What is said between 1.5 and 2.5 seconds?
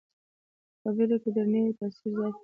وي، تاثیر زیات لري